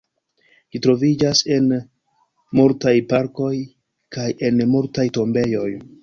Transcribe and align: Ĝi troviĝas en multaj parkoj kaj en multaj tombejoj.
Ĝi 0.75 0.79
troviĝas 0.85 1.41
en 1.57 1.67
multaj 2.59 2.93
parkoj 3.11 3.51
kaj 4.17 4.25
en 4.49 4.63
multaj 4.73 5.05
tombejoj. 5.19 5.69